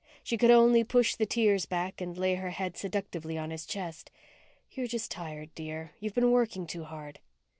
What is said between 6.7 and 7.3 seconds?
hard."